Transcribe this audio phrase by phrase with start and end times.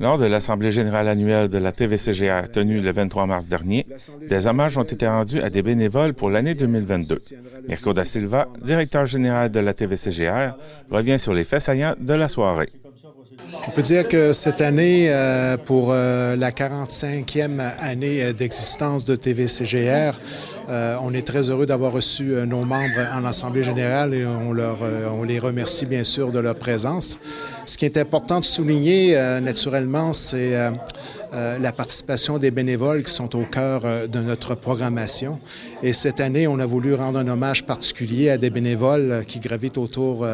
[0.00, 3.86] Lors de l'Assemblée générale annuelle de la TVCGR tenue le 23 mars dernier,
[4.28, 7.18] des hommages ont été rendus à des bénévoles pour l'année 2022.
[7.68, 10.56] Mirko da Silva, directeur général de la TVCGR,
[10.90, 12.70] revient sur les faits saillants de la soirée.
[13.66, 19.14] On peut dire que cette année, euh, pour euh, la 45e année euh, d'existence de
[19.14, 20.18] TVCGR,
[20.68, 24.78] on est très heureux d'avoir reçu nos membres en Assemblée générale et on, leur,
[25.12, 27.18] on les remercie bien sûr de leur présence.
[27.66, 30.54] Ce qui est important de souligner, naturellement, c'est
[31.34, 35.40] euh, la participation des bénévoles qui sont au cœur euh, de notre programmation.
[35.82, 39.40] Et cette année, on a voulu rendre un hommage particulier à des bénévoles euh, qui
[39.40, 40.26] gravitent autour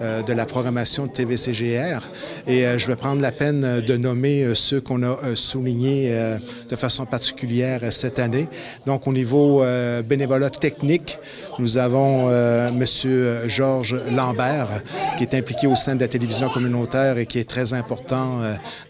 [0.00, 2.00] de la programmation de TVCGR.
[2.46, 6.36] Et je vais prendre la peine de nommer ceux qu'on a soulignés
[6.68, 8.48] de façon particulière cette année.
[8.86, 9.62] Donc, au niveau
[10.08, 11.18] bénévolat technique,
[11.58, 12.28] nous avons
[12.72, 14.82] Monsieur Georges Lambert,
[15.16, 18.40] qui est impliqué au sein de la télévision communautaire et qui est très important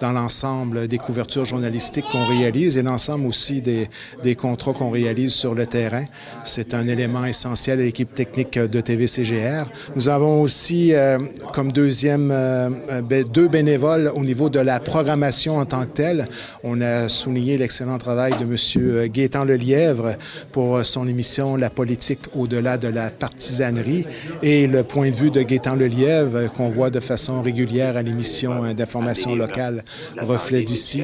[0.00, 3.88] dans l'ensemble des couvertures journalistique qu'on réalise et l'ensemble aussi des,
[4.22, 6.04] des contrats qu'on réalise sur le terrain.
[6.44, 9.70] C'est un élément essentiel à l'équipe technique de TVCGR.
[9.94, 11.18] Nous avons aussi euh,
[11.52, 12.68] comme deuxième euh,
[13.02, 16.28] ben, deux bénévoles au niveau de la programmation en tant que telle.
[16.62, 19.08] On a souligné l'excellent travail de M.
[19.08, 20.16] Gaétan Lelièvre
[20.52, 24.06] pour son émission La politique au-delà de la partisanerie
[24.42, 28.72] et le point de vue de Gaétan Lelièvre qu'on voit de façon régulière à l'émission
[28.74, 29.84] d'information locale
[30.20, 31.02] Reflet d'ici.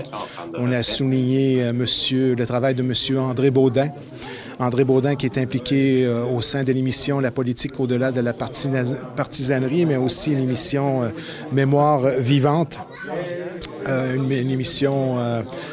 [0.58, 3.18] On a souligné euh, le travail de M.
[3.18, 3.88] André Baudin.
[4.58, 8.32] André Baudin qui est impliqué euh, au sein de l'émission La politique au-delà de la
[8.32, 11.08] partisanerie, mais aussi l'émission euh,
[11.52, 12.78] Mémoire vivante.
[13.86, 15.16] Une, émission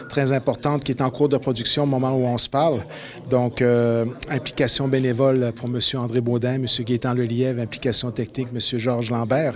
[0.09, 2.79] très importante qui est en cours de production au moment où on se parle.
[3.29, 3.63] Donc,
[4.29, 5.79] implication bénévole pour M.
[5.95, 6.65] André Baudin, M.
[6.85, 8.59] Gaétan Lelièvre, implication technique, M.
[8.80, 9.55] Georges Lambert.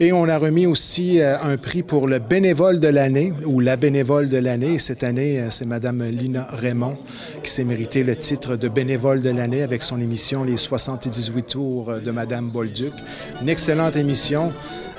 [0.00, 3.76] Et on a remis aussi euh, un prix pour le bénévole de l'année ou la
[3.76, 4.78] bénévole de l'année.
[4.78, 6.96] Cette année, euh, c'est Mme Lina Raymond
[7.42, 11.92] qui s'est mérité le titre de bénévole de l'année avec son émission Les 78 tours
[12.00, 12.92] de Mme Bolduc.
[13.42, 14.52] Une excellente émission.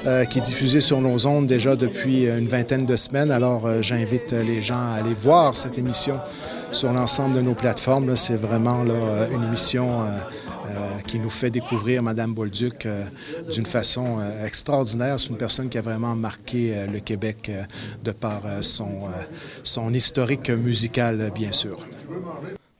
[0.05, 3.31] Euh, qui est diffusée sur nos ondes déjà depuis une vingtaine de semaines.
[3.31, 6.19] Alors, j'invite les gens à aller voir cette émission
[6.71, 8.15] sur l'ensemble de nos plateformes.
[8.15, 10.05] C'est vraiment là, une émission
[10.69, 13.03] euh, qui nous fait découvrir Madame Bolduc euh,
[13.51, 15.19] d'une façon euh, extraordinaire.
[15.19, 17.51] C'est une personne qui a vraiment marqué le Québec
[18.03, 19.09] de par son,
[19.63, 21.79] son historique musical, bien sûr.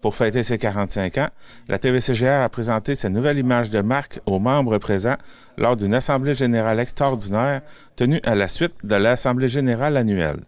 [0.02, 1.28] Pour fêter ses 45 ans,
[1.68, 5.18] la TVCGR a présenté sa nouvelle image de marque aux membres présents
[5.58, 7.62] lors d'une Assemblée générale extraordinaire
[7.98, 10.40] tenue à la suite de l'Assemblée générale annuelle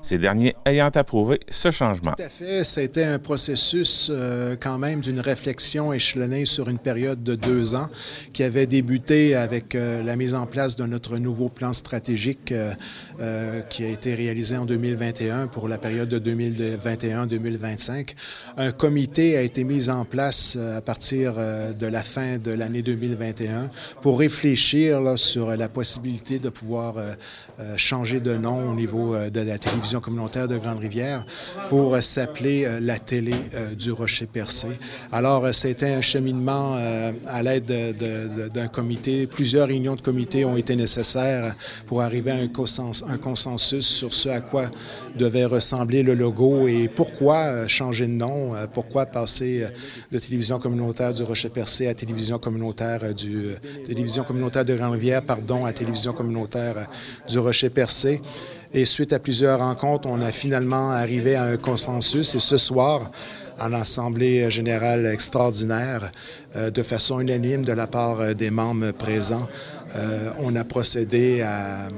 [0.00, 2.12] ces derniers ayant approuvé ce changement.
[2.16, 2.62] Tout à fait.
[2.78, 7.88] Été un processus euh, quand même d'une réflexion échelonnée sur une période de deux ans
[8.32, 13.60] qui avait débuté avec euh, la mise en place de notre nouveau plan stratégique euh,
[13.68, 18.14] qui a été réalisé en 2021 pour la période de 2021-2025.
[18.56, 23.68] Un comité a été mis en place à partir de la fin de l'année 2021
[24.02, 26.94] pour réfléchir sur la possibilité de pouvoir
[27.76, 31.24] changer de nom au niveau de la télévision communautaire de Grande-Rivière
[31.68, 34.68] pour euh, s'appeler euh, la télé euh, du Rocher-Percé.
[35.10, 36.76] Alors, c'était un cheminement
[37.26, 37.96] à l'aide
[38.54, 39.26] d'un comité.
[39.26, 41.54] Plusieurs réunions de comité ont été nécessaires
[41.86, 44.66] pour arriver à un consensus sur ce à quoi
[45.16, 49.66] devait ressembler le logo et pourquoi changer de nom, pourquoi passer
[50.12, 55.72] de télévision communautaire du Rocher-Percé à télévision communautaire du télévision communautaire de Grande-Rivière, pardon, à
[55.72, 56.88] télévision communautaire
[57.28, 58.20] du Rocher-Percé.
[58.74, 62.34] Et suite à plusieurs rencontres, on a finalement arrivé à un consensus.
[62.34, 63.10] Et ce soir,
[63.58, 66.12] en Assemblée générale extraordinaire,
[66.54, 69.48] euh, de façon unanime de la part euh, des membres présents,
[69.96, 71.88] euh, on a procédé à,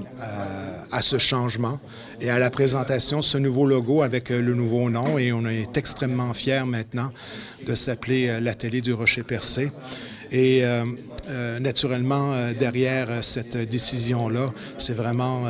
[1.00, 1.80] ce changement
[2.20, 5.18] et à la présentation de ce nouveau logo avec le nouveau nom.
[5.18, 7.10] Et on est extrêmement fiers maintenant
[7.66, 9.72] de s'appeler la télé du Rocher Percé.
[10.32, 10.62] Et
[11.60, 15.44] naturellement, derrière cette décision-là, c'est vraiment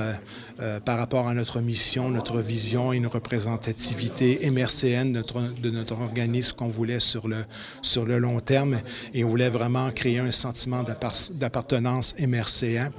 [0.63, 6.55] euh, par rapport à notre mission, notre vision et une représentativité MRCN de notre organisme
[6.55, 7.47] qu'on voulait sur le,
[7.81, 8.79] sur le long terme.
[9.15, 10.85] Et on voulait vraiment créer un sentiment
[11.33, 12.91] d'appartenance MRCN.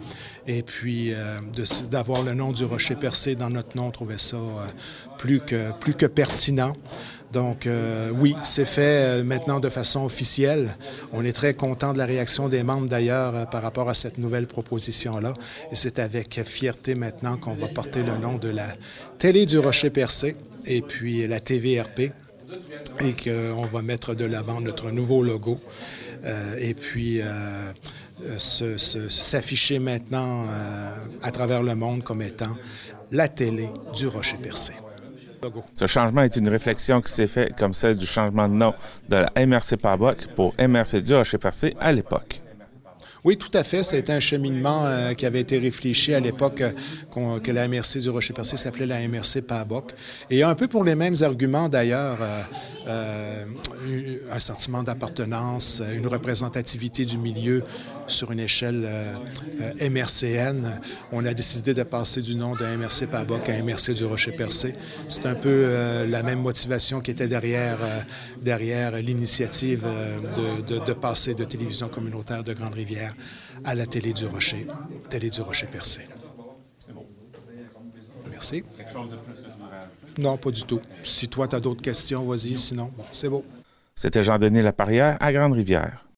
[0.48, 1.38] Et puis, euh,
[1.92, 4.66] d'avoir le nom du Rocher Percé dans notre nom, on trouvait ça euh,
[5.20, 6.76] plus, que, plus que pertinent.
[7.32, 10.76] Donc euh, oui, c'est fait euh, maintenant de façon officielle.
[11.14, 14.18] On est très content de la réaction des membres d'ailleurs euh, par rapport à cette
[14.18, 15.34] nouvelle proposition-là.
[15.72, 18.76] Et c'est avec fierté maintenant qu'on va porter le nom de la
[19.18, 20.36] Télé du Rocher Percé
[20.66, 22.12] et puis la TVRP
[23.00, 25.58] et qu'on va mettre de l'avant notre nouveau logo.
[26.60, 27.22] et puis
[28.38, 30.48] s'afficher maintenant
[31.22, 32.58] à travers le monde comme étant
[33.12, 34.74] la télé du Rocher-Percé.
[35.74, 38.74] Ce changement est une réflexion qui s'est faite comme celle du changement de nom
[39.10, 42.42] de la MRC Paboc pour MRC du Rocher-Percé à l'époque.
[43.24, 43.82] Oui, tout à fait.
[43.94, 48.10] Été un cheminement euh, qui avait été réfléchi à l'époque euh, que la MRC du
[48.10, 49.92] Rocher-Percé s'appelait la MRC Paboc.
[50.32, 52.18] Et un peu pour les mêmes arguments d'ailleurs,
[52.88, 53.46] euh,
[54.32, 57.64] un sentiment d'appartenance, une représentativité du milieu
[58.08, 58.90] sur une échelle
[59.82, 60.80] MRCN.
[61.12, 64.76] On a décidé de passer du nom de MRC Paboc à MRC du Rocher-Percé.
[65.10, 67.80] C'est un peu la même motivation qui était derrière,
[68.42, 73.14] derrière l'initiative de, de, de passer de télévision communautaire de Grande-Rivière
[73.64, 74.68] à la télé du Rocher,
[75.10, 76.02] télé du Rocher percé.
[78.32, 78.64] Merci.
[78.76, 79.48] Quelque chose de plus que
[80.18, 80.82] je Non, pas du tout.
[81.04, 82.58] Si toi, tu as d'autres questions, vas-y.
[82.58, 83.46] Sinon, bon, c'est beau.
[83.96, 86.06] C'était Jean-Denis Laparrière à Grande-Rivière.